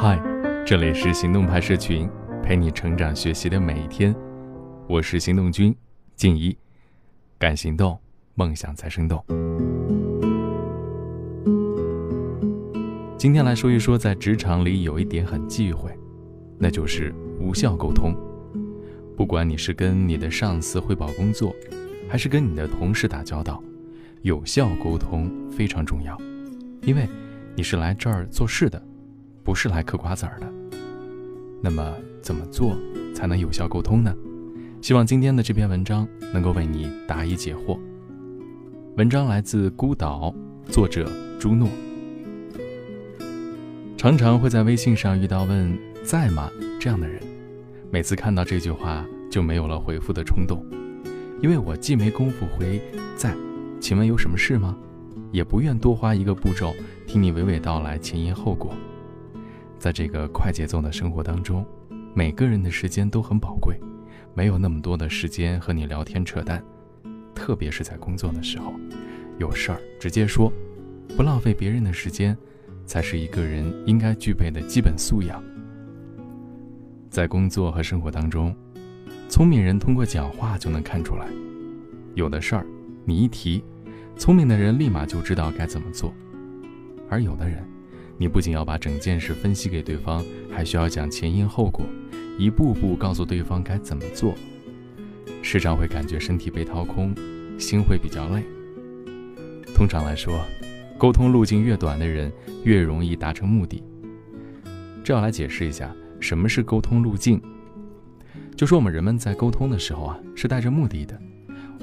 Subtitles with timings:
[0.00, 0.16] 嗨，
[0.64, 2.08] 这里是行动派社群，
[2.40, 4.14] 陪你成长学习的每一天。
[4.88, 5.74] 我是行动君
[6.14, 6.56] 静怡，
[7.36, 7.98] 敢行动，
[8.36, 9.20] 梦想才生动。
[13.18, 15.90] 今天来说一说，在职场里有一点很忌讳，
[16.56, 18.14] 那就是无效沟通。
[19.16, 21.52] 不管你是跟你的上司汇报工作，
[22.08, 23.60] 还是跟你的同事打交道，
[24.22, 26.16] 有效沟通非常重要，
[26.82, 27.08] 因为
[27.56, 28.80] 你是来这儿做事的。
[29.48, 30.46] 不是来嗑瓜子儿的。
[31.62, 32.76] 那么怎么做
[33.14, 34.14] 才能有效沟通呢？
[34.82, 37.78] 希望今天的这篇文章能够为你答疑解惑。
[38.98, 40.34] 文章来自孤岛，
[40.66, 41.66] 作者朱诺。
[43.96, 47.18] 常常会在微信上遇到问在吗这样的人，
[47.90, 50.62] 每次看到这句话就没有了回复的冲动，
[51.40, 52.82] 因为我既没工夫回
[53.16, 53.34] 在，
[53.80, 54.76] 请问有什么事吗？
[55.32, 56.74] 也不愿多花一个步骤
[57.06, 58.74] 听你娓娓道来前因后果。
[59.78, 61.64] 在这个快节奏的生活当中，
[62.12, 63.78] 每个人的时间都很宝贵，
[64.34, 66.62] 没有那么多的时间和你聊天扯淡，
[67.34, 68.72] 特别是在工作的时候，
[69.38, 70.52] 有事儿直接说，
[71.16, 72.36] 不浪费别人的时间，
[72.84, 75.42] 才是一个人应该具备的基本素养。
[77.08, 78.54] 在工作和生活当中，
[79.28, 81.26] 聪明人通过讲话就能看出来，
[82.14, 82.66] 有的事儿
[83.04, 83.62] 你一提，
[84.16, 86.12] 聪明的人立马就知道该怎么做，
[87.08, 87.64] 而有的人。
[88.18, 91.86] 你不仅要把整件事分析给对方，还需要讲前因后果，
[92.36, 94.34] 一步步告诉对方该怎么做，
[95.40, 97.14] 时常会感觉身体被掏空，
[97.58, 98.42] 心会比较累。
[99.72, 100.44] 通常来说，
[100.98, 102.32] 沟通路径越短的人
[102.64, 103.82] 越容易达成目的。
[105.04, 107.40] 这要来解释一下什么是沟通路径，
[108.56, 111.16] 就说我们人们在沟通的时候啊，是带着目的的，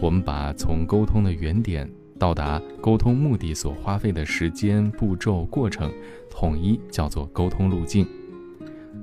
[0.01, 1.89] 我们把从沟通的原点。
[2.17, 5.91] 到达沟通目的所花费的时间、步骤、过程，
[6.29, 8.07] 统一叫做沟通路径。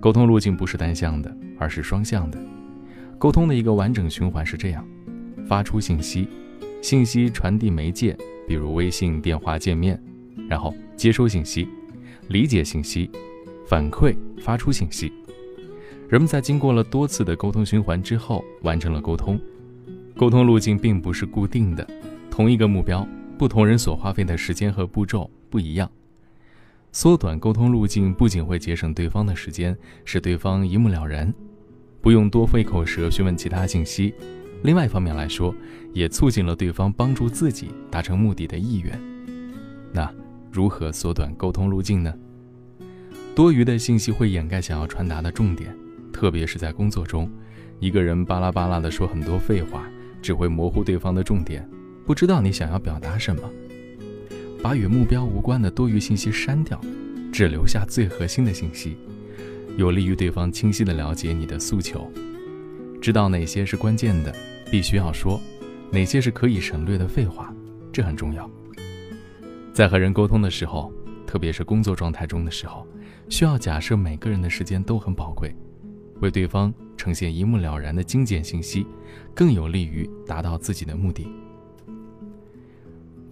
[0.01, 2.39] 沟通路径不是单向的，而是双向的。
[3.19, 4.85] 沟通的一个完整循环是这样：
[5.47, 6.27] 发出信息，
[6.81, 8.17] 信息传递媒介，
[8.49, 9.95] 比如微信、电话、见面；
[10.49, 11.69] 然后接收信息，
[12.29, 13.11] 理解信息，
[13.67, 15.13] 反馈，发出信息。
[16.09, 19.39] 人们在经过了多次的沟通循环之后，完成了沟通。
[20.17, 21.87] 沟通路径并不是固定的。
[22.33, 23.07] 同一个目标，
[23.37, 25.89] 不同人所花费的时间和步骤不一样。
[26.91, 29.77] 缩短沟通路径不仅会节省对方的时间，
[30.07, 31.31] 使对方一目了然，
[32.01, 34.15] 不用多费口舌询问其他信息。
[34.63, 35.55] 另外一方面来说，
[35.93, 38.99] 也促进了对方帮助自己达成目的的意愿。
[39.93, 40.11] 那
[40.51, 42.15] 如何缩短沟通路径呢？
[43.35, 45.77] 多余的信息会掩盖想要传达的重点，
[46.11, 47.31] 特别是在工作中，
[47.79, 49.87] 一个人巴拉巴拉的说很多废话，
[50.23, 51.69] 只会模糊对方的重点。
[52.05, 53.43] 不知道你想要表达什么，
[54.63, 56.81] 把与目标无关的多余信息删掉，
[57.33, 58.97] 只留下最核心的信息，
[59.77, 62.11] 有利于对方清晰的了解你的诉求，
[63.01, 64.35] 知道哪些是关键的，
[64.71, 65.41] 必须要说，
[65.91, 67.55] 哪些是可以省略的废话，
[67.93, 68.51] 这很重要。
[69.73, 70.93] 在和人沟通的时候，
[71.27, 72.87] 特别是工作状态中的时候，
[73.29, 75.55] 需要假设每个人的时间都很宝贵，
[76.21, 78.87] 为对方呈现一目了然的精简信息，
[79.35, 81.29] 更有利于达到自己的目的。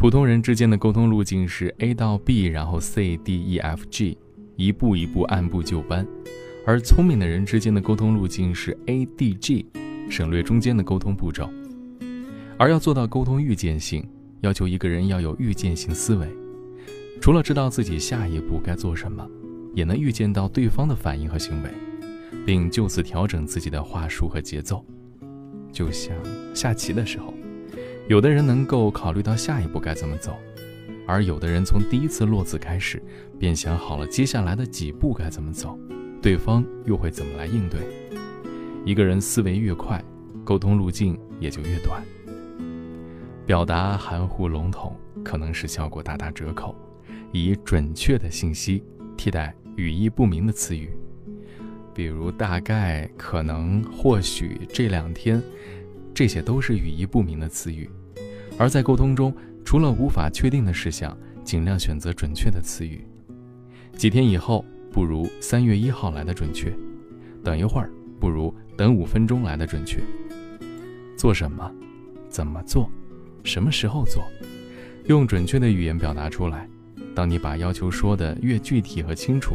[0.00, 4.16] 普通人之间的沟通路径是 A 到 B，然后 C、D、E、F、G，
[4.56, 6.06] 一步一步按部就班；
[6.66, 9.66] 而聪明的人之间的沟通路径是 A、D、G，
[10.08, 11.50] 省略中间的沟通步骤。
[12.56, 14.02] 而要做到沟通预见性，
[14.40, 16.26] 要求一个人要有预见性思维，
[17.20, 19.28] 除了知道自己下一步该做什么，
[19.74, 21.68] 也能预见到对方的反应和行为，
[22.46, 24.82] 并就此调整自己的话术和节奏。
[25.70, 26.16] 就像
[26.54, 27.34] 下棋的时候。
[28.10, 30.37] 有的人能够考虑到下一步该怎么走，
[31.06, 33.00] 而有的人从第一次落子开始
[33.38, 35.78] 便想好了接下来的几步该怎么走，
[36.21, 37.81] 对方又会怎么来应对。
[38.84, 40.04] 一个人思维越快，
[40.43, 42.03] 沟通路径也就越短。
[43.47, 46.75] 表达含糊笼统可能使效果大打折扣，
[47.31, 48.82] 以准确的信息
[49.16, 50.91] 替代语义不明的词语，
[51.95, 55.41] 比如大概、可能、或许、这两天，
[56.13, 57.89] 这些都是语义不明的词语。
[58.60, 59.34] 而在沟通中，
[59.65, 63.03] 除了无法确定的事项，尽量选择准确的词语。
[63.97, 64.62] 几天以后
[64.92, 66.71] 不如三月一号来的准确，
[67.42, 67.91] 等一会儿
[68.21, 69.98] 不如等五分钟来的准确。
[71.16, 71.72] 做什么，
[72.28, 72.91] 怎么做，
[73.45, 74.22] 什么时候做，
[75.06, 76.68] 用准确的语言表达出来。
[77.15, 79.54] 当你把要求说的越具体和清楚，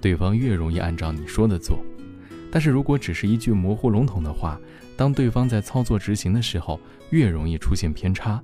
[0.00, 1.78] 对方越容易按照你说的做。
[2.56, 4.58] 但是如果只是一句模糊笼统的话，
[4.96, 6.80] 当对方在操作执行的时候，
[7.10, 8.42] 越容易出现偏差。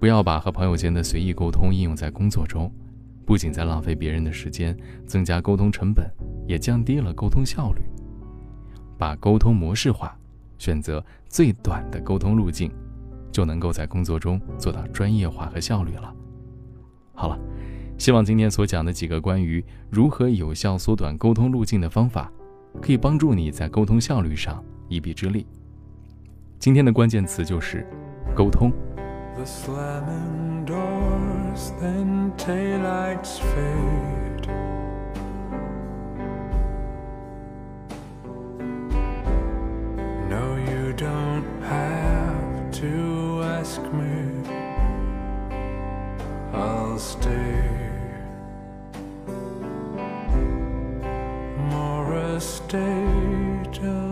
[0.00, 2.68] 不要把和朋友间的随意沟通应用在工作中，
[3.24, 6.10] 不仅在浪费别人的时间，增加沟通成本，
[6.48, 7.82] 也降低了沟通效率。
[8.98, 10.18] 把沟通模式化，
[10.58, 12.68] 选择最短的沟通路径，
[13.30, 16.12] 就能够在工作中做到专业化和效率了。
[17.14, 17.38] 好了，
[17.96, 22.32] 希望今天所讲的几个关于如何有效缩短沟通路径的方法，
[22.78, 25.46] 可以帮助你在沟通效率上一臂之力。
[26.58, 27.86] 今天的关键词就是
[28.34, 28.72] 沟通。
[29.36, 34.27] The slamming doors, then daylights fade
[52.68, 54.07] potato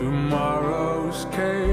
[0.00, 1.69] tomorrow's case.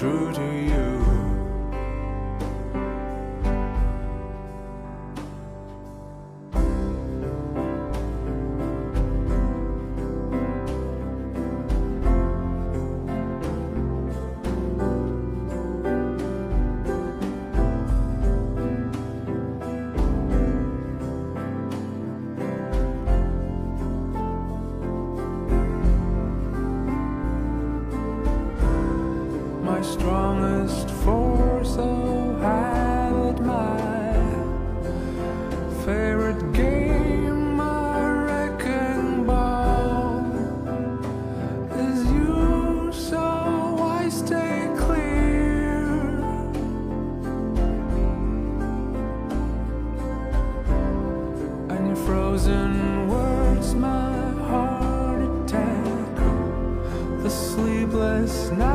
[0.00, 0.69] True to you.
[58.30, 58.69] last.